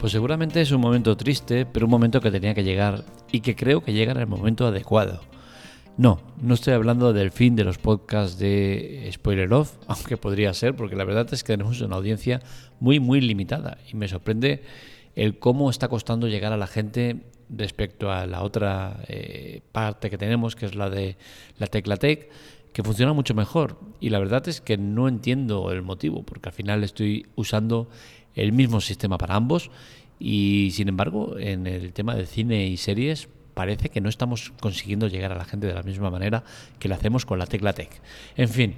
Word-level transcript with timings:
Pues 0.00 0.12
seguramente 0.12 0.62
es 0.62 0.72
un 0.72 0.80
momento 0.80 1.14
triste, 1.14 1.66
pero 1.66 1.84
un 1.84 1.90
momento 1.90 2.22
que 2.22 2.30
tenía 2.30 2.54
que 2.54 2.64
llegar 2.64 3.04
y 3.30 3.40
que 3.40 3.54
creo 3.54 3.82
que 3.82 3.92
llega 3.92 4.12
en 4.12 4.18
el 4.18 4.26
momento 4.26 4.66
adecuado. 4.66 5.20
No, 5.98 6.22
no 6.40 6.54
estoy 6.54 6.72
hablando 6.72 7.12
del 7.12 7.30
fin 7.30 7.54
de 7.54 7.64
los 7.64 7.76
podcasts 7.76 8.38
de 8.38 9.10
Spoiler 9.12 9.52
Off, 9.52 9.74
aunque 9.88 10.16
podría 10.16 10.54
ser, 10.54 10.74
porque 10.74 10.96
la 10.96 11.04
verdad 11.04 11.28
es 11.32 11.44
que 11.44 11.52
tenemos 11.52 11.82
una 11.82 11.96
audiencia 11.96 12.40
muy, 12.80 12.98
muy 12.98 13.20
limitada 13.20 13.76
y 13.92 13.94
me 13.94 14.08
sorprende 14.08 14.62
el 15.16 15.38
cómo 15.38 15.68
está 15.68 15.88
costando 15.88 16.28
llegar 16.28 16.54
a 16.54 16.56
la 16.56 16.66
gente 16.66 17.16
respecto 17.50 18.10
a 18.10 18.24
la 18.24 18.42
otra 18.42 19.04
eh, 19.06 19.60
parte 19.70 20.08
que 20.08 20.16
tenemos, 20.16 20.56
que 20.56 20.64
es 20.64 20.74
la 20.74 20.88
de 20.88 21.18
la 21.58 21.66
Teclatec, 21.66 22.30
que 22.72 22.82
funciona 22.82 23.12
mucho 23.12 23.34
mejor. 23.34 23.78
Y 24.00 24.08
la 24.08 24.18
verdad 24.18 24.48
es 24.48 24.62
que 24.62 24.78
no 24.78 25.08
entiendo 25.08 25.70
el 25.72 25.82
motivo, 25.82 26.22
porque 26.22 26.48
al 26.48 26.54
final 26.54 26.84
estoy 26.84 27.26
usando 27.34 27.90
el 28.34 28.52
mismo 28.52 28.80
sistema 28.80 29.18
para 29.18 29.34
ambos 29.34 29.70
y 30.20 30.70
sin 30.72 30.88
embargo 30.88 31.38
en 31.38 31.66
el 31.66 31.92
tema 31.92 32.14
de 32.14 32.26
cine 32.26 32.66
y 32.66 32.76
series 32.76 33.28
parece 33.54 33.88
que 33.88 34.00
no 34.00 34.08
estamos 34.08 34.52
consiguiendo 34.60 35.08
llegar 35.08 35.32
a 35.32 35.36
la 35.36 35.44
gente 35.44 35.66
de 35.66 35.74
la 35.74 35.82
misma 35.82 36.10
manera 36.10 36.44
que 36.78 36.88
lo 36.88 36.94
hacemos 36.94 37.26
con 37.26 37.38
la 37.38 37.46
Tecla 37.46 37.72
Tech. 37.72 37.90
En 38.36 38.48
fin, 38.48 38.76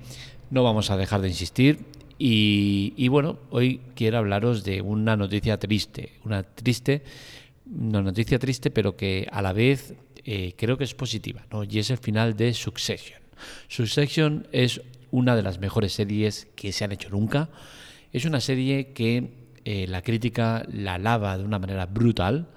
no 0.50 0.62
vamos 0.62 0.90
a 0.90 0.96
dejar 0.96 1.20
de 1.20 1.28
insistir 1.28 1.80
y, 2.24 3.08
bueno, 3.08 3.38
hoy 3.50 3.80
quiero 3.96 4.18
hablaros 4.18 4.62
de 4.62 4.80
una 4.80 5.16
noticia 5.16 5.58
triste, 5.58 6.12
una 6.24 6.44
triste, 6.44 7.02
una 7.66 8.00
noticia 8.00 8.38
triste 8.38 8.70
pero 8.70 8.96
que 8.96 9.26
a 9.32 9.42
la 9.42 9.52
vez 9.52 9.94
eh, 10.24 10.54
creo 10.56 10.78
que 10.78 10.84
es 10.84 10.94
positiva, 10.94 11.44
¿no? 11.50 11.64
y 11.64 11.80
es 11.80 11.90
el 11.90 11.98
final 11.98 12.36
de 12.36 12.54
Succession. 12.54 13.20
Succession 13.66 14.46
es 14.52 14.80
una 15.10 15.34
de 15.34 15.42
las 15.42 15.58
mejores 15.58 15.92
series 15.92 16.46
que 16.54 16.72
se 16.72 16.84
han 16.84 16.92
hecho 16.92 17.10
nunca. 17.10 17.50
Es 18.12 18.24
una 18.24 18.40
serie 18.40 18.92
que 18.92 19.41
eh, 19.64 19.86
la 19.86 20.02
crítica 20.02 20.66
la 20.72 20.98
lava 20.98 21.38
de 21.38 21.44
una 21.44 21.58
manera 21.58 21.86
brutal. 21.86 22.48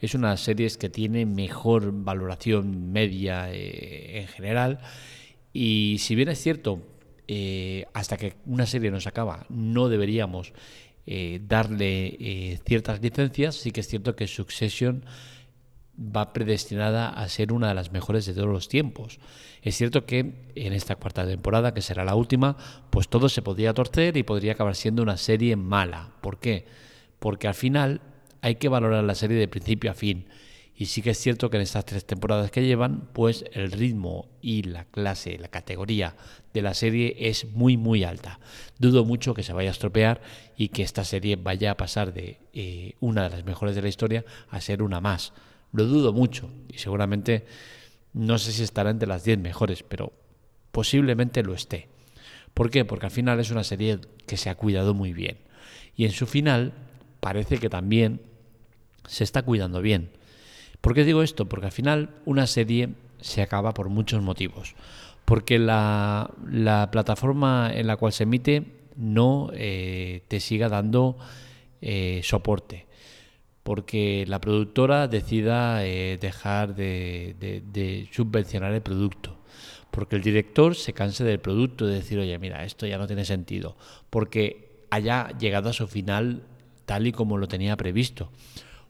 Es 0.00 0.14
una 0.14 0.36
serie 0.36 0.68
que 0.78 0.88
tiene 0.88 1.26
mejor 1.26 1.92
valoración 1.92 2.92
media 2.92 3.52
eh, 3.52 4.20
en 4.20 4.28
general. 4.28 4.78
Y 5.52 5.96
si 6.00 6.14
bien 6.14 6.28
es 6.28 6.40
cierto, 6.40 6.82
eh, 7.28 7.86
hasta 7.94 8.16
que 8.16 8.34
una 8.46 8.66
serie 8.66 8.90
nos 8.90 9.06
acaba, 9.06 9.46
no 9.48 9.88
deberíamos 9.88 10.52
darle 11.06 12.58
ciertas 12.64 13.02
licencias, 13.02 13.56
sí 13.56 13.72
que 13.72 13.80
es 13.80 13.88
cierto 13.88 14.16
que 14.16 14.26
Succession 14.26 15.04
va 15.98 16.32
predestinada 16.32 17.08
a 17.08 17.28
ser 17.28 17.52
una 17.52 17.68
de 17.68 17.74
las 17.74 17.92
mejores 17.92 18.26
de 18.26 18.34
todos 18.34 18.48
los 18.48 18.68
tiempos. 18.68 19.18
Es 19.62 19.76
cierto 19.76 20.06
que 20.06 20.50
en 20.54 20.72
esta 20.72 20.96
cuarta 20.96 21.26
temporada, 21.26 21.72
que 21.72 21.82
será 21.82 22.04
la 22.04 22.14
última, 22.14 22.56
pues 22.90 23.08
todo 23.08 23.28
se 23.28 23.42
podría 23.42 23.74
torcer 23.74 24.16
y 24.16 24.22
podría 24.22 24.52
acabar 24.52 24.74
siendo 24.74 25.02
una 25.02 25.16
serie 25.16 25.56
mala. 25.56 26.12
¿Por 26.20 26.38
qué? 26.38 26.66
Porque 27.18 27.48
al 27.48 27.54
final 27.54 28.00
hay 28.42 28.56
que 28.56 28.68
valorar 28.68 29.04
la 29.04 29.14
serie 29.14 29.38
de 29.38 29.48
principio 29.48 29.90
a 29.90 29.94
fin. 29.94 30.26
Y 30.76 30.86
sí 30.86 31.02
que 31.02 31.10
es 31.10 31.18
cierto 31.18 31.50
que 31.50 31.56
en 31.56 31.62
estas 31.62 31.84
tres 31.84 32.04
temporadas 32.04 32.50
que 32.50 32.66
llevan, 32.66 33.08
pues 33.12 33.44
el 33.52 33.70
ritmo 33.70 34.28
y 34.42 34.62
la 34.62 34.84
clase, 34.86 35.38
la 35.38 35.46
categoría 35.46 36.16
de 36.52 36.62
la 36.62 36.74
serie 36.74 37.14
es 37.18 37.44
muy, 37.52 37.76
muy 37.76 38.02
alta. 38.02 38.40
Dudo 38.78 39.04
mucho 39.04 39.34
que 39.34 39.44
se 39.44 39.52
vaya 39.52 39.70
a 39.70 39.72
estropear 39.72 40.20
y 40.56 40.68
que 40.68 40.82
esta 40.82 41.04
serie 41.04 41.36
vaya 41.36 41.70
a 41.70 41.76
pasar 41.76 42.12
de 42.12 42.40
eh, 42.52 42.94
una 42.98 43.22
de 43.22 43.30
las 43.30 43.44
mejores 43.44 43.76
de 43.76 43.82
la 43.82 43.88
historia 43.88 44.24
a 44.50 44.60
ser 44.60 44.82
una 44.82 45.00
más. 45.00 45.32
Lo 45.74 45.86
dudo 45.86 46.12
mucho 46.12 46.48
y 46.72 46.78
seguramente 46.78 47.44
no 48.12 48.38
sé 48.38 48.52
si 48.52 48.62
estará 48.62 48.90
entre 48.90 49.08
las 49.08 49.24
10 49.24 49.40
mejores, 49.40 49.82
pero 49.82 50.12
posiblemente 50.70 51.42
lo 51.42 51.52
esté. 51.52 51.88
¿Por 52.54 52.70
qué? 52.70 52.84
Porque 52.84 53.06
al 53.06 53.12
final 53.12 53.40
es 53.40 53.50
una 53.50 53.64
serie 53.64 53.98
que 54.24 54.36
se 54.36 54.50
ha 54.50 54.54
cuidado 54.54 54.94
muy 54.94 55.12
bien. 55.12 55.38
Y 55.96 56.04
en 56.04 56.12
su 56.12 56.26
final 56.26 56.74
parece 57.18 57.58
que 57.58 57.68
también 57.68 58.20
se 59.08 59.24
está 59.24 59.42
cuidando 59.42 59.82
bien. 59.82 60.10
¿Por 60.80 60.94
qué 60.94 61.02
digo 61.02 61.24
esto? 61.24 61.46
Porque 61.46 61.66
al 61.66 61.72
final 61.72 62.10
una 62.24 62.46
serie 62.46 62.90
se 63.20 63.42
acaba 63.42 63.74
por 63.74 63.88
muchos 63.88 64.22
motivos. 64.22 64.76
Porque 65.24 65.58
la, 65.58 66.30
plataforma 66.92 67.72
en 67.74 67.88
la 67.88 67.96
cual 67.96 68.12
se 68.12 68.22
emite 68.22 68.64
no 68.94 69.50
eh, 69.54 70.22
te 70.28 70.38
siga 70.38 70.68
dando 70.68 71.18
eh, 71.80 72.20
soporte 72.22 72.86
porque 73.64 74.26
la 74.28 74.40
productora 74.40 75.08
decida 75.08 75.84
eh, 75.86 76.18
dejar 76.20 76.76
de, 76.76 78.08
subvencionar 78.12 78.72
el 78.74 78.82
producto, 78.82 79.38
porque 79.90 80.16
el 80.16 80.22
director 80.22 80.76
se 80.76 80.92
canse 80.92 81.24
del 81.24 81.40
producto, 81.40 81.86
de 81.86 81.94
decir, 81.94 82.18
oye, 82.18 82.38
mira, 82.38 82.64
esto 82.64 82.86
ya 82.86 82.98
no 82.98 83.06
tiene 83.06 83.24
sentido, 83.24 83.76
porque 84.10 84.84
haya 84.90 85.30
llegado 85.38 85.70
a 85.70 85.72
su 85.72 85.88
final 85.88 86.42
tal 86.84 87.06
y 87.06 87.12
como 87.12 87.38
lo 87.38 87.48
tenía 87.48 87.76
previsto, 87.76 88.30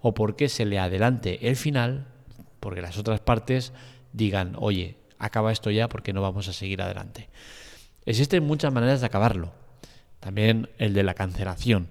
o 0.00 0.12
porque 0.12 0.48
se 0.48 0.66
le 0.66 0.80
adelante 0.80 1.48
el 1.48 1.54
final, 1.54 2.08
porque 2.58 2.82
las 2.82 2.98
otras 2.98 3.20
partes 3.20 3.72
digan, 4.12 4.56
oye, 4.58 4.96
acaba 5.20 5.52
esto 5.52 5.70
ya 5.70 5.88
porque 5.88 6.12
no 6.12 6.20
vamos 6.20 6.48
a 6.48 6.52
seguir 6.52 6.82
adelante. 6.82 7.28
Existen 8.06 8.42
muchas 8.44 8.72
maneras 8.72 9.00
de 9.00 9.06
acabarlo, 9.06 9.52
también 10.18 10.68
el 10.78 10.94
de 10.94 11.04
la 11.04 11.14
cancelación. 11.14 11.86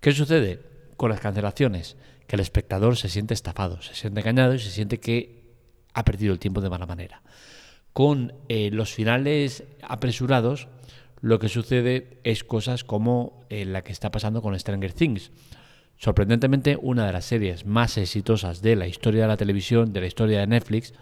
¿Qué 0.00 0.12
sucede? 0.12 0.67
Con 0.98 1.10
las 1.10 1.20
cancelaciones, 1.20 1.96
que 2.26 2.36
el 2.36 2.40
espectador 2.40 2.96
se 2.96 3.08
siente 3.08 3.32
estafado, 3.32 3.80
se 3.80 3.94
siente 3.94 4.20
engañado 4.20 4.54
y 4.54 4.58
se 4.58 4.70
siente 4.70 4.98
que 4.98 5.54
ha 5.94 6.04
perdido 6.04 6.32
el 6.32 6.40
tiempo 6.40 6.60
de 6.60 6.68
mala 6.68 6.86
manera. 6.86 7.22
Con 7.92 8.34
eh, 8.48 8.70
los 8.72 8.92
finales 8.92 9.62
apresurados, 9.80 10.66
lo 11.20 11.38
que 11.38 11.48
sucede 11.48 12.18
es 12.24 12.42
cosas 12.42 12.82
como 12.82 13.46
eh, 13.48 13.64
la 13.64 13.82
que 13.82 13.92
está 13.92 14.10
pasando 14.10 14.42
con 14.42 14.58
Stranger 14.58 14.92
Things. 14.92 15.30
Sorprendentemente, 15.96 16.76
una 16.80 17.06
de 17.06 17.12
las 17.12 17.24
series 17.24 17.64
más 17.64 17.96
exitosas 17.96 18.60
de 18.60 18.74
la 18.74 18.88
historia 18.88 19.22
de 19.22 19.28
la 19.28 19.36
televisión, 19.36 19.92
de 19.92 20.00
la 20.00 20.06
historia 20.08 20.40
de 20.40 20.48
Netflix, 20.48 20.94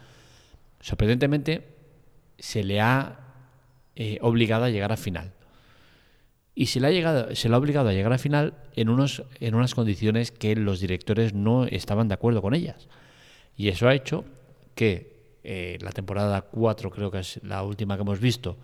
sorprendentemente 0.80 1.74
se 2.38 2.62
le 2.62 2.82
ha 2.82 3.18
eh, 3.94 4.18
obligado 4.20 4.64
a 4.64 4.70
llegar 4.70 4.92
al 4.92 4.98
final 4.98 5.35
y 6.58 6.66
se 6.66 6.80
le 6.80 6.86
ha, 6.86 6.90
llegado, 6.90 7.36
se 7.36 7.50
le 7.50 7.54
ha 7.54 7.58
obligado 7.58 7.90
a 7.90 7.92
llegar 7.92 8.12
al 8.14 8.18
final 8.18 8.54
en, 8.74 8.88
unos, 8.88 9.22
en 9.40 9.54
unas 9.54 9.74
condiciones 9.74 10.32
que 10.32 10.56
los 10.56 10.80
directores 10.80 11.34
no 11.34 11.66
estaban 11.66 12.08
de 12.08 12.14
acuerdo 12.14 12.40
con 12.40 12.54
ellas. 12.54 12.88
Y 13.58 13.68
eso 13.68 13.86
ha 13.86 13.94
hecho 13.94 14.24
que 14.74 15.38
eh, 15.44 15.76
la 15.82 15.92
temporada 15.92 16.40
4, 16.40 16.90
creo 16.90 17.10
que 17.10 17.18
es 17.18 17.40
la 17.42 17.62
última 17.62 17.96
que 17.96 18.02
hemos 18.02 18.20
visto, 18.20 18.56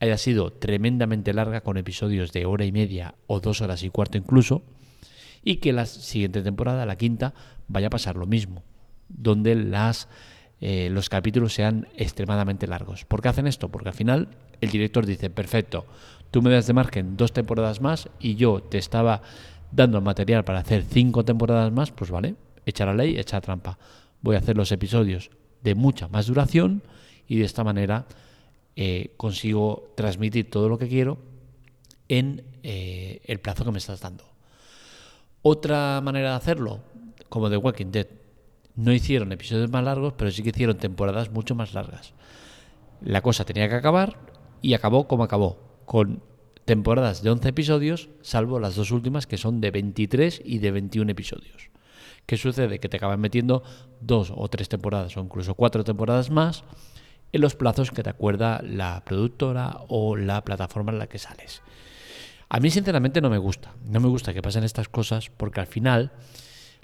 haya 0.00 0.18
sido 0.18 0.52
tremendamente 0.52 1.32
larga, 1.32 1.62
con 1.62 1.78
episodios 1.78 2.30
de 2.30 2.44
hora 2.44 2.66
y 2.66 2.72
media 2.72 3.14
o 3.26 3.40
dos 3.40 3.62
horas 3.62 3.82
y 3.84 3.88
cuarto 3.88 4.18
incluso, 4.18 4.62
y 5.42 5.56
que 5.56 5.72
la 5.72 5.86
siguiente 5.86 6.42
temporada, 6.42 6.84
la 6.84 6.96
quinta, 6.96 7.32
vaya 7.68 7.86
a 7.86 7.90
pasar 7.90 8.16
lo 8.16 8.26
mismo, 8.26 8.62
donde 9.08 9.54
las, 9.54 10.08
eh, 10.60 10.90
los 10.90 11.08
capítulos 11.08 11.54
sean 11.54 11.88
extremadamente 11.96 12.66
largos. 12.66 13.06
¿Por 13.06 13.22
qué 13.22 13.28
hacen 13.28 13.46
esto? 13.46 13.70
Porque 13.70 13.88
al 13.88 13.94
final 13.94 14.28
el 14.60 14.70
director 14.70 15.06
dice, 15.06 15.30
perfecto, 15.30 15.86
tú 16.34 16.42
me 16.42 16.50
das 16.50 16.66
de 16.66 16.72
margen 16.72 17.16
dos 17.16 17.32
temporadas 17.32 17.80
más 17.80 18.08
y 18.18 18.34
yo 18.34 18.60
te 18.60 18.76
estaba 18.76 19.22
dando 19.70 19.98
el 19.98 20.02
material 20.02 20.42
para 20.42 20.58
hacer 20.58 20.82
cinco 20.82 21.24
temporadas 21.24 21.70
más, 21.70 21.92
pues 21.92 22.10
vale, 22.10 22.34
echa 22.66 22.84
la 22.84 22.92
ley, 22.92 23.16
echa 23.16 23.40
trampa. 23.40 23.78
Voy 24.20 24.34
a 24.34 24.40
hacer 24.40 24.56
los 24.56 24.72
episodios 24.72 25.30
de 25.62 25.76
mucha 25.76 26.08
más 26.08 26.26
duración 26.26 26.82
y 27.28 27.36
de 27.38 27.44
esta 27.44 27.62
manera 27.62 28.06
eh, 28.74 29.14
consigo 29.16 29.92
transmitir 29.96 30.50
todo 30.50 30.68
lo 30.68 30.76
que 30.76 30.88
quiero 30.88 31.18
en 32.08 32.42
eh, 32.64 33.20
el 33.26 33.38
plazo 33.38 33.64
que 33.64 33.70
me 33.70 33.78
estás 33.78 34.00
dando. 34.00 34.24
Otra 35.40 36.00
manera 36.02 36.30
de 36.30 36.36
hacerlo, 36.36 36.80
como 37.28 37.48
The 37.48 37.58
Walking 37.58 37.92
Dead, 37.92 38.08
no 38.74 38.92
hicieron 38.92 39.30
episodios 39.30 39.70
más 39.70 39.84
largos, 39.84 40.14
pero 40.14 40.32
sí 40.32 40.42
que 40.42 40.48
hicieron 40.48 40.78
temporadas 40.78 41.30
mucho 41.30 41.54
más 41.54 41.74
largas. 41.74 42.12
La 43.02 43.20
cosa 43.20 43.44
tenía 43.44 43.68
que 43.68 43.76
acabar 43.76 44.18
y 44.62 44.74
acabó 44.74 45.06
como 45.06 45.22
acabó, 45.22 45.73
con 45.84 46.22
temporadas 46.64 47.22
de 47.22 47.30
11 47.30 47.48
episodios, 47.48 48.08
salvo 48.22 48.58
las 48.58 48.76
dos 48.76 48.90
últimas 48.90 49.26
que 49.26 49.36
son 49.36 49.60
de 49.60 49.70
23 49.70 50.42
y 50.44 50.58
de 50.58 50.70
21 50.70 51.10
episodios. 51.10 51.70
¿Qué 52.26 52.36
sucede? 52.36 52.80
Que 52.80 52.88
te 52.88 52.96
acaban 52.96 53.20
metiendo 53.20 53.62
dos 54.00 54.32
o 54.34 54.48
tres 54.48 54.68
temporadas 54.68 55.16
o 55.16 55.20
incluso 55.20 55.54
cuatro 55.54 55.84
temporadas 55.84 56.30
más 56.30 56.64
en 57.32 57.40
los 57.40 57.54
plazos 57.54 57.90
que 57.90 58.02
te 58.02 58.10
acuerda 58.10 58.62
la 58.62 59.02
productora 59.04 59.80
o 59.88 60.16
la 60.16 60.42
plataforma 60.44 60.92
en 60.92 60.98
la 60.98 61.08
que 61.08 61.18
sales. 61.18 61.62
A 62.48 62.60
mí 62.60 62.70
sinceramente 62.70 63.20
no 63.20 63.28
me 63.28 63.38
gusta, 63.38 63.74
no 63.84 64.00
me 64.00 64.08
gusta 64.08 64.32
que 64.32 64.42
pasen 64.42 64.64
estas 64.64 64.88
cosas 64.88 65.30
porque 65.30 65.60
al 65.60 65.66
final 65.66 66.12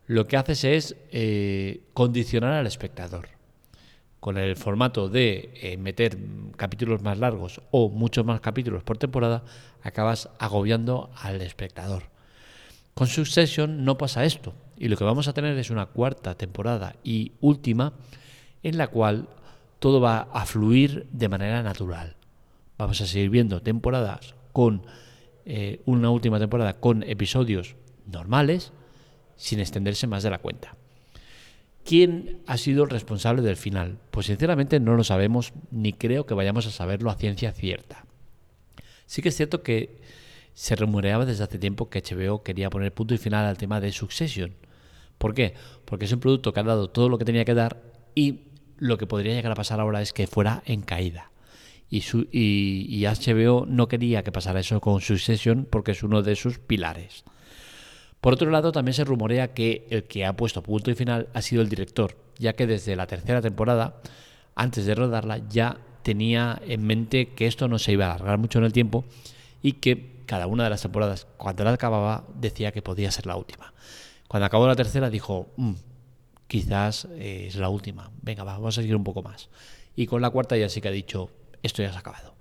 lo 0.06 0.26
que 0.26 0.37
haces 0.37 0.64
es 0.64 0.96
eh, 1.12 1.82
condicionar 1.94 2.53
al 2.53 2.67
espectador 2.67 3.39
con 4.20 4.37
el 4.37 4.55
formato 4.56 5.08
de 5.08 5.50
eh, 5.55 5.76
meter 5.78 6.19
capítulos 6.56 7.02
más 7.02 7.19
largos 7.19 7.62
o 7.70 7.88
muchos 7.88 8.25
más 8.25 8.40
capítulos 8.40 8.82
por 8.84 8.99
temporada, 8.99 9.43
acabas 9.82 10.28
agobiando 10.38 11.11
al 11.17 11.40
espectador. 11.40 12.05
Con 12.94 13.06
Succession 13.06 13.84
no 13.84 13.96
pasa 13.96 14.25
esto 14.25 14.55
y 14.76 14.88
lo 14.88 14.96
que 14.96 15.05
vamos 15.05 15.26
a 15.26 15.32
tener 15.32 15.56
es 15.58 15.70
una 15.70 15.87
cuarta 15.87 16.34
temporada 16.34 16.96
y 17.02 17.32
última 17.40 17.94
en 18.62 18.76
la 18.76 18.88
cual 18.88 19.28
todo 19.78 20.00
va 20.00 20.28
a 20.32 20.44
fluir 20.44 21.06
de 21.11 21.28
manera 21.28 21.62
natural. 21.62 22.17
Vamos 22.76 23.00
a 23.00 23.06
seguir 23.06 23.31
viendo 23.31 23.62
temporadas 23.62 24.34
con 24.52 24.82
eh, 25.46 25.81
una 25.87 26.11
última 26.11 26.38
temporada 26.38 26.75
con 26.75 27.02
episodios 27.02 27.76
normales, 28.06 28.72
sin 29.37 29.61
extenderse 29.61 30.06
más 30.06 30.22
de 30.22 30.31
la 30.31 30.38
cuenta. 30.38 30.76
¿Quién 31.90 32.38
ha 32.46 32.56
sido 32.56 32.84
el 32.84 32.90
responsable 32.90 33.42
del 33.42 33.56
final? 33.56 33.98
Pues 34.12 34.26
sinceramente 34.26 34.78
no 34.78 34.94
lo 34.94 35.02
sabemos 35.02 35.52
ni 35.72 35.92
creo 35.92 36.25
que 36.25 36.34
vayamos 36.34 36.64
a 36.69 36.70
saberlo 36.70 37.10
a 37.10 37.16
ciencia 37.16 37.50
cierta. 37.50 38.06
Sí 39.06 39.22
que 39.22 39.31
es 39.31 39.37
cierto 39.37 39.64
que 39.64 39.98
se 40.54 40.76
rumoreaba 40.76 41.26
desde 41.26 41.42
hace 41.42 41.58
tiempo 41.58 41.90
que 41.90 42.00
HBO 42.00 42.44
quería 42.44 42.70
poner 42.70 42.94
punto 42.94 43.14
y 43.14 43.19
final 43.19 43.44
al 43.44 43.58
tema 43.58 43.81
de 43.81 43.90
Succession. 43.90 44.54
¿Por 45.19 45.34
qué? 45.34 45.54
Porque 45.84 46.04
es 46.04 46.12
un 46.12 46.20
producto 46.20 46.52
que 46.52 46.60
ha 46.60 46.62
dado 46.62 46.90
todo 46.90 47.08
lo 47.08 47.19
que 47.19 47.25
tenía 47.25 47.44
que 47.44 47.54
dar 47.54 47.82
y 48.14 48.43
lo 48.78 48.96
que 48.96 49.08
podría 49.08 49.34
llegar 49.34 49.50
a 49.50 49.56
pasar 49.56 49.81
ahora 49.81 50.00
es 50.00 50.12
que 50.12 50.28
fuera 50.28 50.62
en 50.66 50.82
caída. 50.82 51.32
Y, 51.90 52.04
y 52.31 53.04
HBO 53.04 53.66
no 53.66 53.88
quería 53.88 54.22
que 54.22 54.31
pasara 54.31 54.60
eso 54.60 54.81
con 54.81 55.00
Succession 55.00 55.66
porque 55.69 55.90
es 55.90 56.04
uno 56.04 56.22
de 56.22 56.36
sus 56.36 56.60
pilares. 56.60 57.25
Por 58.20 58.34
otro 58.34 58.50
lado, 58.50 58.72
también 58.72 58.94
se 58.94 59.05
rumorea 59.05 59.55
que 59.55 59.87
el 59.90 60.05
que 60.05 60.26
ha 60.26 60.34
puesto 60.34 60.62
punto 60.62 60.90
y 60.90 60.94
final 60.94 61.28
ha 61.32 61.43
sido 61.43 61.62
el 61.62 61.69
director, 61.69 62.17
ya 62.38 62.55
que 62.55 62.67
desde 62.67 62.96
la 62.96 63.06
tercera 63.06 63.40
temporada, 63.40 64.00
antes 64.55 64.84
de 64.84 64.94
rodarla, 64.94 65.38
ya 65.49 65.78
tenía 66.02 66.61
en 66.67 66.87
mente 66.87 67.34
que 67.34 67.46
esto 67.46 67.69
no 67.69 67.78
se 67.78 67.93
iba 67.93 68.06
a 68.06 68.14
alargar 68.14 68.38
mucho 68.38 68.58
en 68.58 68.64
el 68.64 68.72
tiempo 68.72 69.05
y 69.62 69.75
que 69.75 70.20
cada 70.26 70.46
una 70.46 70.64
de 70.64 70.70
las 70.70 70.82
temporadas, 70.82 71.26
cuando 71.37 71.64
la 71.64 71.72
acababa, 71.72 72.25
decía 72.34 72.72
que 72.72 72.82
podía 72.82 73.11
ser 73.11 73.26
la 73.26 73.37
última. 73.37 73.72
Cuando 74.28 74.46
acabó 74.46 74.67
la 74.67 74.76
tercera 74.76 75.11
dijo, 75.11 75.49
mm, 75.56 75.72
quizás 76.46 77.08
es 77.19 77.56
la 77.56 77.69
última, 77.69 78.11
venga, 78.22 78.44
vamos 78.44 78.78
a 78.78 78.81
seguir 78.81 78.96
un 78.96 79.05
poco 79.05 79.22
más. 79.22 79.49
Y 79.96 80.06
con 80.06 80.22
la 80.22 80.31
cuarta 80.31 80.56
ya 80.56 80.69
sí 80.69 80.81
que 80.81 80.88
ha 80.88 80.93
dicho, 80.93 81.31
esto 81.62 81.82
ya 81.82 81.90
se 81.90 81.96
ha 81.96 82.00
acabado. 82.00 82.34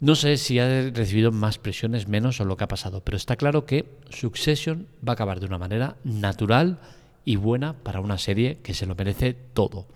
No 0.00 0.14
sé 0.14 0.36
si 0.36 0.60
ha 0.60 0.90
recibido 0.90 1.32
más 1.32 1.58
presiones, 1.58 2.06
menos 2.06 2.40
o 2.40 2.44
lo 2.44 2.56
que 2.56 2.64
ha 2.64 2.68
pasado, 2.68 3.02
pero 3.02 3.16
está 3.16 3.34
claro 3.34 3.66
que 3.66 3.86
Succession 4.10 4.86
va 5.06 5.12
a 5.12 5.14
acabar 5.14 5.40
de 5.40 5.46
una 5.46 5.58
manera 5.58 5.96
natural 6.04 6.78
y 7.24 7.34
buena 7.34 7.72
para 7.82 8.00
una 8.00 8.16
serie 8.16 8.58
que 8.62 8.74
se 8.74 8.86
lo 8.86 8.94
merece 8.94 9.34
todo. 9.34 9.88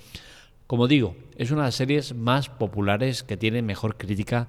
Como 0.66 0.88
digo, 0.88 1.14
es 1.37 1.52
una 1.52 1.62
de 1.62 1.69
las 1.69 1.76
series 1.76 2.16
más 2.16 2.49
populares 2.49 3.22
que 3.22 3.37
tiene 3.37 3.62
mejor 3.62 3.96
crítica 3.96 4.49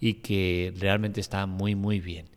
y 0.00 0.14
que 0.14 0.72
realmente 0.78 1.20
está 1.20 1.44
muy 1.44 1.74
muy 1.74 2.00
bien. 2.00 2.30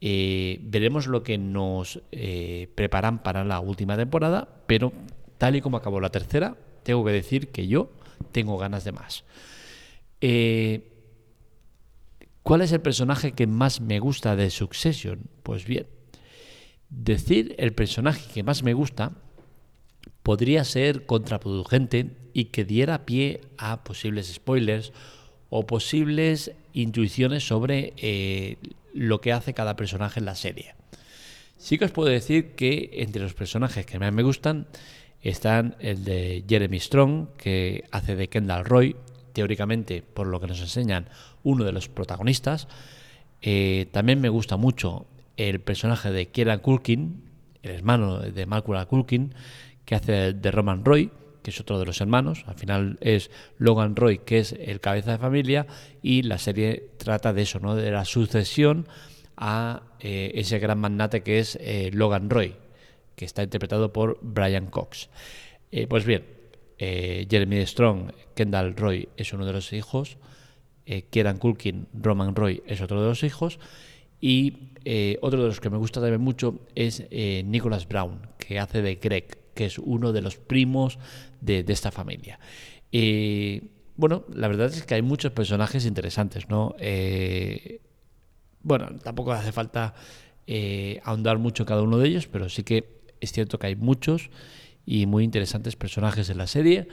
Eh, 0.00 0.60
veremos 0.62 1.08
lo 1.08 1.22
que 1.22 1.36
nos 1.36 2.00
eh, 2.12 2.68
preparan 2.74 3.22
para 3.22 3.44
la 3.44 3.60
última 3.60 3.96
temporada, 3.96 4.48
pero 4.66 4.92
tal 5.36 5.56
y 5.56 5.60
como 5.60 5.76
acabó 5.76 6.00
la 6.00 6.10
tercera, 6.10 6.56
tengo 6.84 7.04
que 7.04 7.12
decir 7.12 7.48
que 7.48 7.66
yo 7.66 7.90
tengo 8.32 8.56
ganas 8.56 8.84
de 8.84 8.92
más. 8.92 9.24
Eh, 10.20 10.97
¿Cuál 12.48 12.62
es 12.62 12.72
el 12.72 12.80
personaje 12.80 13.32
que 13.32 13.46
más 13.46 13.82
me 13.82 13.98
gusta 13.98 14.34
de 14.34 14.48
Succession? 14.48 15.28
Pues 15.42 15.66
bien, 15.66 15.86
decir 16.88 17.54
el 17.58 17.74
personaje 17.74 18.22
que 18.32 18.42
más 18.42 18.62
me 18.62 18.72
gusta 18.72 19.12
podría 20.22 20.64
ser 20.64 21.04
contraproducente 21.04 22.16
y 22.32 22.46
que 22.46 22.64
diera 22.64 23.04
pie 23.04 23.42
a 23.58 23.84
posibles 23.84 24.32
spoilers 24.32 24.94
o 25.50 25.66
posibles 25.66 26.52
intuiciones 26.72 27.46
sobre 27.46 27.92
eh, 27.98 28.56
lo 28.94 29.20
que 29.20 29.34
hace 29.34 29.52
cada 29.52 29.76
personaje 29.76 30.20
en 30.20 30.24
la 30.24 30.34
serie. 30.34 30.74
Sí 31.58 31.76
que 31.76 31.84
os 31.84 31.90
puedo 31.90 32.08
decir 32.08 32.54
que 32.54 32.88
entre 32.94 33.20
los 33.20 33.34
personajes 33.34 33.84
que 33.84 33.98
más 33.98 34.14
me 34.14 34.22
gustan 34.22 34.68
están 35.20 35.76
el 35.80 36.02
de 36.02 36.46
Jeremy 36.48 36.80
Strong, 36.80 37.28
que 37.36 37.84
hace 37.90 38.16
de 38.16 38.30
Kendall 38.30 38.64
Roy, 38.64 38.96
teóricamente, 39.38 40.02
por 40.02 40.26
lo 40.26 40.40
que 40.40 40.48
nos 40.48 40.60
enseñan, 40.60 41.06
uno 41.44 41.62
de 41.62 41.70
los 41.70 41.88
protagonistas. 41.88 42.66
Eh, 43.40 43.86
también 43.92 44.20
me 44.20 44.28
gusta 44.28 44.56
mucho 44.56 45.06
el 45.36 45.60
personaje 45.60 46.10
de 46.10 46.26
Kieran 46.26 46.58
Culkin, 46.58 47.22
el 47.62 47.70
hermano 47.70 48.18
de 48.18 48.46
Malcolm 48.46 48.84
Culkin, 48.86 49.32
que 49.84 49.94
hace 49.94 50.32
de 50.32 50.50
Roman 50.50 50.84
Roy, 50.84 51.12
que 51.44 51.50
es 51.50 51.60
otro 51.60 51.78
de 51.78 51.86
los 51.86 52.00
hermanos. 52.00 52.42
Al 52.48 52.56
final 52.56 52.98
es 53.00 53.30
Logan 53.58 53.94
Roy, 53.94 54.18
que 54.18 54.40
es 54.40 54.56
el 54.58 54.80
cabeza 54.80 55.12
de 55.12 55.18
familia, 55.18 55.68
y 56.02 56.22
la 56.22 56.38
serie 56.38 56.90
trata 56.98 57.32
de 57.32 57.42
eso, 57.42 57.60
¿no? 57.60 57.76
de 57.76 57.92
la 57.92 58.04
sucesión 58.04 58.88
a 59.36 59.82
eh, 60.00 60.32
ese 60.34 60.58
gran 60.58 60.80
magnate 60.80 61.22
que 61.22 61.38
es 61.38 61.56
eh, 61.60 61.90
Logan 61.92 62.28
Roy, 62.28 62.56
que 63.14 63.24
está 63.24 63.44
interpretado 63.44 63.92
por 63.92 64.18
Brian 64.20 64.66
Cox. 64.66 65.10
pues 65.88 66.04
bien, 66.04 66.37
Jeremy 66.78 67.66
Strong, 67.66 68.12
Kendall 68.34 68.76
Roy 68.76 69.08
es 69.16 69.32
uno 69.32 69.44
de 69.44 69.52
los 69.52 69.72
hijos, 69.72 70.18
eh, 70.90 71.02
Kieran 71.10 71.36
Culkin, 71.36 71.86
Roman 71.92 72.34
Roy 72.34 72.62
es 72.66 72.80
otro 72.80 73.02
de 73.02 73.08
los 73.08 73.22
hijos. 73.22 73.58
Y 74.22 74.70
eh, 74.86 75.18
otro 75.20 75.42
de 75.42 75.48
los 75.48 75.60
que 75.60 75.68
me 75.68 75.76
gusta 75.76 76.00
también 76.00 76.22
mucho 76.22 76.60
es 76.74 77.04
eh, 77.10 77.42
Nicholas 77.44 77.86
Brown, 77.86 78.26
que 78.38 78.58
hace 78.58 78.80
de 78.80 78.94
Greg, 78.94 79.52
que 79.54 79.66
es 79.66 79.78
uno 79.78 80.14
de 80.14 80.22
los 80.22 80.38
primos 80.38 80.98
de, 81.42 81.62
esta 81.68 81.90
familia. 81.90 82.40
bueno, 83.96 84.24
la 84.32 84.48
verdad 84.48 84.68
es 84.68 84.82
que 84.82 84.94
hay 84.94 85.02
muchos 85.02 85.30
personajes 85.32 85.84
interesantes, 85.84 86.48
¿no? 86.48 86.74
bueno, 88.62 88.88
tampoco 89.02 89.32
hace 89.32 89.52
falta 89.52 89.94
ahondar 91.04 91.38
mucho 91.38 91.66
cada 91.66 91.82
uno 91.82 91.98
de 91.98 92.08
ellos, 92.08 92.28
pero 92.28 92.48
sí 92.48 92.62
que 92.62 93.02
es 93.20 93.32
cierto 93.32 93.58
que 93.58 93.66
hay 93.66 93.76
muchos 93.76 94.30
y 94.88 95.04
muy 95.04 95.22
interesantes 95.22 95.76
personajes 95.76 96.30
en 96.30 96.38
la 96.38 96.46
serie. 96.46 96.88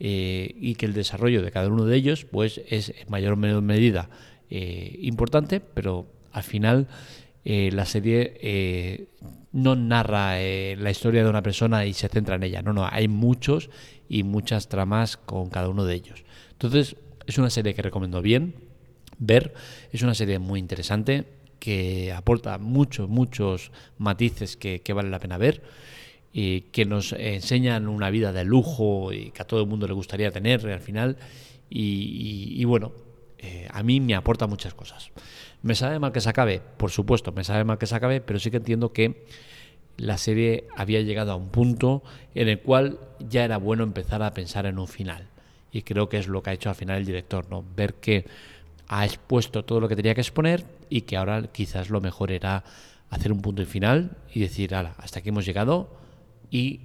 Eh, 0.00 0.54
y 0.60 0.76
que 0.76 0.86
el 0.86 0.92
desarrollo 0.92 1.42
de 1.42 1.50
cada 1.50 1.66
uno 1.66 1.84
de 1.84 1.96
ellos 1.96 2.24
pues 2.24 2.60
es 2.68 2.90
en 2.90 3.10
mayor 3.10 3.32
o 3.32 3.36
menor 3.36 3.62
medida 3.62 4.08
eh, 4.48 4.96
importante, 5.00 5.58
pero 5.58 6.06
al 6.30 6.44
final 6.44 6.86
eh, 7.44 7.70
la 7.72 7.84
serie 7.84 9.08
no 9.50 9.74
narra 9.74 10.36
la 10.36 10.90
historia 10.92 11.24
de 11.24 11.30
una 11.30 11.42
persona 11.42 11.84
y 11.84 11.94
se 11.94 12.06
centra 12.08 12.36
en 12.36 12.44
ella, 12.44 12.62
no, 12.62 12.72
no, 12.72 12.86
hay 12.88 13.08
muchos 13.08 13.70
y 14.08 14.22
muchas 14.22 14.68
tramas 14.68 15.16
con 15.16 15.50
cada 15.50 15.68
uno 15.68 15.84
de 15.84 15.96
ellos. 15.96 16.22
Entonces 16.52 16.94
es 17.26 17.36
una 17.38 17.50
serie 17.50 17.74
que 17.74 17.82
recomiendo 17.82 18.22
bien 18.22 18.54
ver, 19.18 19.52
es 19.90 20.02
una 20.02 20.14
serie 20.14 20.38
muy 20.38 20.60
interesante 20.60 21.24
que 21.58 22.12
aporta 22.12 22.58
muchos, 22.58 23.08
muchos 23.08 23.72
matices 23.96 24.56
que, 24.56 24.80
que 24.80 24.92
vale 24.92 25.10
la 25.10 25.18
pena 25.18 25.38
ver 25.38 25.60
y 26.32 26.62
que 26.62 26.84
nos 26.84 27.12
enseñan 27.12 27.88
una 27.88 28.10
vida 28.10 28.32
de 28.32 28.44
lujo 28.44 29.12
y 29.12 29.30
que 29.30 29.42
a 29.42 29.46
todo 29.46 29.60
el 29.60 29.66
mundo 29.66 29.86
le 29.86 29.94
gustaría 29.94 30.30
tener 30.30 30.66
al 30.68 30.80
final. 30.80 31.16
Y, 31.70 32.64
bueno, 32.64 32.92
eh, 33.38 33.68
a 33.70 33.82
mí 33.82 34.00
me 34.00 34.14
aporta 34.14 34.46
muchas 34.46 34.74
cosas. 34.74 35.10
Me 35.62 35.74
sabe 35.74 35.98
mal 35.98 36.12
que 36.12 36.20
se 36.20 36.28
acabe, 36.28 36.60
por 36.76 36.90
supuesto, 36.90 37.32
me 37.32 37.44
sabe 37.44 37.64
mal 37.64 37.78
que 37.78 37.86
se 37.86 37.94
acabe, 37.94 38.20
pero 38.20 38.38
sí 38.38 38.50
que 38.50 38.58
entiendo 38.58 38.92
que 38.92 39.26
la 39.96 40.16
serie 40.16 40.68
había 40.76 41.02
llegado 41.02 41.32
a 41.32 41.36
un 41.36 41.48
punto 41.48 42.02
en 42.34 42.48
el 42.48 42.60
cual 42.60 43.00
ya 43.28 43.44
era 43.44 43.56
bueno 43.58 43.82
empezar 43.82 44.22
a 44.22 44.32
pensar 44.32 44.66
en 44.66 44.78
un 44.78 44.86
final. 44.86 45.28
Y 45.72 45.82
creo 45.82 46.08
que 46.08 46.18
es 46.18 46.28
lo 46.28 46.42
que 46.42 46.50
ha 46.50 46.52
hecho 46.52 46.70
al 46.70 46.76
final 46.76 46.98
el 46.98 47.04
director, 47.04 47.50
¿no? 47.50 47.64
Ver 47.76 47.94
que 47.94 48.24
ha 48.86 49.04
expuesto 49.04 49.64
todo 49.64 49.80
lo 49.80 49.88
que 49.88 49.96
tenía 49.96 50.14
que 50.14 50.22
exponer 50.22 50.64
y 50.88 51.02
que 51.02 51.16
ahora 51.16 51.42
quizás 51.52 51.90
lo 51.90 52.00
mejor 52.00 52.32
era 52.32 52.64
hacer 53.10 53.32
un 53.32 53.42
punto 53.42 53.62
y 53.62 53.66
final 53.66 54.16
y 54.32 54.40
decir, 54.40 54.74
hasta 54.74 55.18
aquí 55.18 55.28
hemos 55.28 55.44
llegado, 55.44 55.90
y 56.50 56.80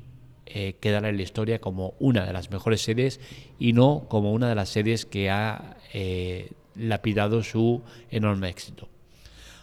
eh, 0.46 0.76
quedará 0.80 1.10
en 1.10 1.18
la 1.18 1.24
historia 1.24 1.60
como 1.60 1.94
una 2.00 2.26
de 2.26 2.34
las 2.34 2.52
mejores 2.52 2.82
series 2.82 3.20
y 3.60 3.74
no 3.74 4.06
como 4.10 4.34
una 4.34 4.50
de 4.50 4.56
las 4.56 4.70
series 4.70 5.06
que 5.06 5.30
ha 5.30 5.78
eh, 5.94 6.52
lapidado 6.76 7.44
su 7.44 7.82
enorme 8.12 8.50
éxito. 8.50 8.90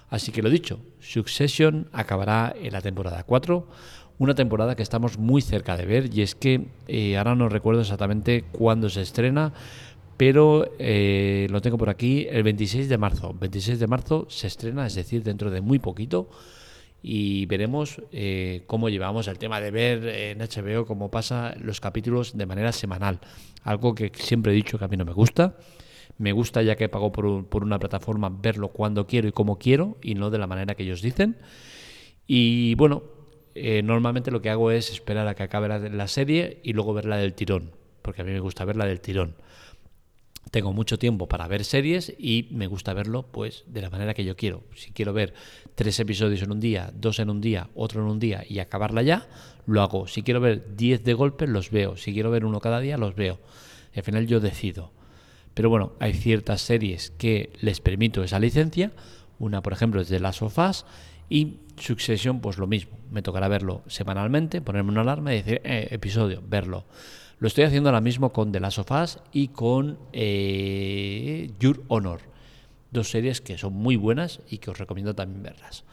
Así 0.08 0.32
que 0.32 0.42
lo 0.42 0.50
dicho, 0.50 0.80
Succession 0.98 1.88
acabará 1.92 2.54
en 2.60 2.72
la 2.72 2.80
temporada 2.80 3.22
4, 3.22 3.68
una 4.18 4.34
temporada 4.34 4.74
que 4.74 4.82
estamos 4.82 5.18
muy 5.18 5.42
cerca 5.42 5.76
de 5.76 5.86
ver 5.86 6.10
y 6.12 6.22
es 6.22 6.34
que 6.34 6.68
eh, 6.88 7.16
ahora 7.16 7.34
no 7.34 7.48
recuerdo 7.48 7.82
exactamente 7.82 8.44
cuándo 8.50 8.88
se 8.88 9.02
estrena, 9.02 9.52
pero 10.16 10.72
lo 10.78 11.60
tengo 11.62 11.78
por 11.78 11.88
aquí, 11.88 12.26
el 12.28 12.42
26 12.42 12.88
de 12.88 12.98
marzo. 12.98 13.34
26 13.40 13.78
de 13.78 13.86
marzo 13.86 14.26
se 14.28 14.48
estrena, 14.48 14.86
es 14.86 14.94
decir, 14.94 15.22
dentro 15.22 15.50
de 15.50 15.62
muy 15.62 15.78
poquito 15.78 16.28
y 17.02 17.46
veremos 17.46 18.02
eh, 18.12 18.64
cómo 18.66 18.88
llevamos 18.88 19.28
el 19.28 19.38
tema 19.38 19.60
de 19.60 19.70
ver 19.70 20.06
en 20.06 20.38
HBO 20.38 20.86
cómo 20.86 21.10
pasa 21.10 21.54
los 21.60 21.80
capítulos 21.80 22.36
de 22.36 22.46
manera 22.46 22.72
semanal. 22.72 23.20
Algo 23.62 23.94
que 23.94 24.12
siempre 24.14 24.52
he 24.52 24.54
dicho 24.54 24.78
que 24.78 24.84
a 24.84 24.88
mí 24.88 24.96
no 24.96 25.04
me 25.04 25.12
gusta. 25.12 25.56
Me 26.18 26.32
gusta 26.32 26.62
ya 26.62 26.76
que 26.76 26.88
pago 26.88 27.12
por, 27.12 27.46
por 27.46 27.64
una 27.64 27.78
plataforma 27.78 28.28
verlo 28.30 28.68
cuando 28.68 29.06
quiero 29.06 29.28
y 29.28 29.32
como 29.32 29.58
quiero 29.58 29.96
y 30.02 30.14
no 30.14 30.30
de 30.30 30.38
la 30.38 30.46
manera 30.46 30.74
que 30.74 30.82
ellos 30.82 31.00
dicen. 31.00 31.38
Y 32.26 32.74
bueno, 32.74 33.02
eh, 33.54 33.82
normalmente 33.82 34.30
lo 34.30 34.42
que 34.42 34.50
hago 34.50 34.70
es 34.70 34.90
esperar 34.90 35.26
a 35.26 35.34
que 35.34 35.42
acabe 35.42 35.68
la, 35.68 35.78
la 35.78 36.08
serie 36.08 36.60
y 36.62 36.74
luego 36.74 36.92
verla 36.92 37.16
del 37.16 37.32
tirón, 37.32 37.72
porque 38.02 38.20
a 38.20 38.24
mí 38.24 38.32
me 38.32 38.40
gusta 38.40 38.64
verla 38.66 38.84
del 38.84 39.00
tirón 39.00 39.34
tengo 40.50 40.72
mucho 40.72 40.98
tiempo 40.98 41.28
para 41.28 41.46
ver 41.46 41.64
series 41.64 42.12
y 42.18 42.48
me 42.50 42.66
gusta 42.66 42.92
verlo 42.92 43.26
pues 43.30 43.64
de 43.68 43.82
la 43.82 43.90
manera 43.90 44.14
que 44.14 44.24
yo 44.24 44.36
quiero. 44.36 44.64
Si 44.74 44.90
quiero 44.90 45.12
ver 45.12 45.34
tres 45.74 46.00
episodios 46.00 46.42
en 46.42 46.50
un 46.50 46.60
día, 46.60 46.92
dos 46.94 47.20
en 47.20 47.30
un 47.30 47.40
día, 47.40 47.68
otro 47.74 48.02
en 48.02 48.08
un 48.08 48.18
día 48.18 48.44
y 48.48 48.58
acabarla 48.58 49.02
ya, 49.02 49.28
lo 49.66 49.82
hago. 49.82 50.08
Si 50.08 50.22
quiero 50.22 50.40
ver 50.40 50.76
diez 50.76 51.04
de 51.04 51.14
golpe, 51.14 51.46
los 51.46 51.70
veo. 51.70 51.96
Si 51.96 52.12
quiero 52.12 52.30
ver 52.30 52.44
uno 52.44 52.60
cada 52.60 52.80
día, 52.80 52.98
los 52.98 53.14
veo. 53.14 53.38
al 53.94 54.02
final 54.02 54.26
yo 54.26 54.40
decido. 54.40 54.92
Pero 55.54 55.68
bueno, 55.68 55.92
hay 56.00 56.14
ciertas 56.14 56.62
series 56.62 57.10
que 57.10 57.52
les 57.60 57.80
permito 57.80 58.22
esa 58.24 58.38
licencia. 58.40 58.92
Una, 59.38 59.62
por 59.62 59.72
ejemplo, 59.72 60.00
es 60.00 60.08
de 60.08 60.20
las 60.20 60.36
sofás 60.36 60.86
Y 61.28 61.58
Succession, 61.76 62.40
pues 62.40 62.58
lo 62.58 62.66
mismo. 62.66 62.98
Me 63.10 63.22
tocará 63.22 63.48
verlo 63.48 63.82
semanalmente, 63.86 64.60
ponerme 64.60 64.90
una 64.90 65.00
alarma 65.00 65.32
y 65.32 65.36
decir, 65.36 65.60
eh, 65.64 65.88
episodio, 65.90 66.42
verlo. 66.46 66.84
Lo 67.40 67.48
estoy 67.48 67.64
haciendo 67.64 67.88
ahora 67.88 68.02
mismo 68.02 68.34
con 68.34 68.52
The 68.52 68.60
Last 68.60 68.80
of 68.80 68.90
Us 68.90 69.18
y 69.32 69.48
con 69.48 69.98
eh, 70.12 71.50
Your 71.58 71.82
Honor. 71.88 72.20
Dos 72.90 73.08
series 73.08 73.40
que 73.40 73.56
son 73.56 73.72
muy 73.72 73.96
buenas 73.96 74.40
y 74.50 74.58
que 74.58 74.70
os 74.70 74.76
recomiendo 74.76 75.14
también 75.14 75.42
verlas. 75.42 75.84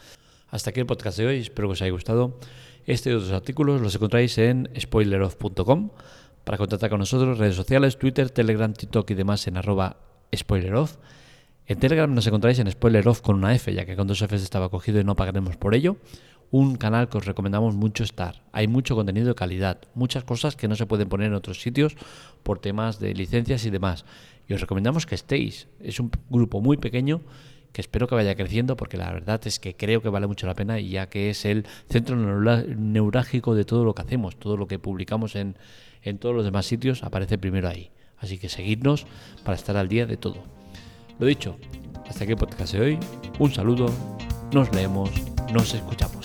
Hasta 0.50 0.72
aquí 0.72 0.82
el 0.82 0.86
podcast 0.86 1.18
de 1.18 1.26
hoy, 1.26 1.38
espero 1.38 1.70
que 1.70 1.74
os 1.74 1.82
haya 1.82 1.92
gustado. 1.92 2.38
Este 2.86 3.12
y 3.12 3.14
otros 3.14 3.32
artículos 3.32 3.80
los 3.80 3.96
encontráis 3.96 4.38
en 4.40 4.70
spoileroff.com. 4.78 5.92
Para 6.44 6.58
contactar 6.58 6.90
con 6.90 7.00
nosotros, 7.00 7.38
redes 7.38 7.56
sociales, 7.56 7.98
Twitter, 7.98 8.30
Telegram, 8.30 8.74
TikTok 8.74 9.10
y 9.12 9.14
demás 9.14 9.48
en 9.48 9.56
arroba 9.56 9.96
spoileroff. 10.36 10.98
En 11.66 11.80
Telegram 11.80 12.14
nos 12.14 12.28
encontráis 12.28 12.60
en 12.60 12.70
spoileroff 12.70 13.22
con 13.22 13.38
una 13.38 13.56
F, 13.56 13.74
ya 13.74 13.86
que 13.86 13.96
con 13.96 14.06
dos 14.06 14.22
Fs 14.22 14.44
estaba 14.44 14.68
cogido 14.68 15.00
y 15.00 15.06
no 15.06 15.16
pagaremos 15.16 15.56
por 15.56 15.76
ello. 15.76 15.96
Un 16.50 16.78
canal 16.78 17.10
que 17.10 17.18
os 17.18 17.26
recomendamos 17.26 17.76
mucho 17.76 18.04
estar. 18.04 18.42
Hay 18.54 18.68
mucho 18.68 18.96
contenido 18.96 19.28
de 19.28 19.36
calidad, 19.36 19.80
muchas 19.96 20.24
cosas 20.24 20.56
que 20.56 20.68
no 20.68 20.76
se 20.76 20.86
pueden 20.86 21.10
poner 21.10 21.28
en 21.28 21.34
otros 21.34 21.62
sitios 21.62 21.96
por 22.44 22.60
temas 22.60 23.00
de 23.00 23.14
licencias 23.14 23.66
y 23.66 23.70
demás. 23.70 24.06
Y 24.48 24.54
os 24.54 24.62
recomendamos 24.62 25.06
que 25.06 25.16
estéis. 25.16 25.68
Es 25.82 26.00
un 26.00 26.10
grupo 26.30 26.62
muy 26.62 26.78
pequeño 26.78 27.22
que 27.74 27.82
espero 27.82 28.08
que 28.08 28.16
vaya 28.16 28.36
creciendo 28.36 28.78
porque 28.78 28.98
la 28.98 29.12
verdad 29.12 29.42
es 29.46 29.60
que 29.60 29.76
creo 29.76 30.02
que 30.02 30.10
vale 30.10 30.26
mucho 30.26 30.48
la 30.48 30.56
pena 30.56 30.80
y 30.80 30.90
ya 30.90 31.10
que 31.10 31.30
es 31.30 31.46
el 31.46 31.66
centro 31.90 32.16
neurálgico 32.16 33.54
de 33.54 33.66
todo 33.66 33.84
lo 33.84 33.94
que 33.94 34.02
hacemos, 34.02 34.38
todo 34.38 34.58
lo 34.58 34.68
que 34.68 34.80
publicamos 34.80 35.36
en, 35.36 35.58
en 36.02 36.18
todos 36.18 36.34
los 36.34 36.46
demás 36.46 36.66
sitios 36.66 37.04
aparece 37.04 37.38
primero 37.38 37.68
ahí. 37.68 37.92
Así 38.18 38.38
que 38.40 38.50
seguidnos 38.50 39.06
para 39.44 39.56
estar 39.56 39.78
al 39.78 39.90
día 39.90 40.06
de 40.06 40.18
todo. 40.18 40.44
Lo 41.20 41.26
dicho, 41.26 41.58
hasta 42.08 42.24
aquí 42.24 42.34
el 42.34 42.38
podcast 42.38 42.74
de 42.74 42.82
hoy. 42.82 43.00
Un 43.38 43.54
saludo, 43.54 43.88
nos 44.54 44.74
leemos, 44.74 45.12
nos 45.54 45.74
escuchamos. 45.74 46.17